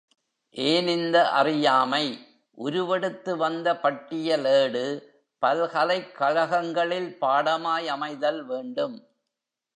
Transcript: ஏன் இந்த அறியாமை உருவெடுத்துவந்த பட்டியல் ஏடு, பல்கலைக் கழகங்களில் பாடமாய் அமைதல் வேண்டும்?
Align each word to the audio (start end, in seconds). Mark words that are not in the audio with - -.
ஏன் 0.55 0.87
இந்த 0.87 1.29
அறியாமை 1.29 2.27
உருவெடுத்துவந்த 2.57 3.79
பட்டியல் 3.79 4.45
ஏடு, 4.45 4.85
பல்கலைக் 5.41 6.15
கழகங்களில் 6.19 7.17
பாடமாய் 7.21 7.87
அமைதல் 7.87 8.45
வேண்டும்? 8.45 9.07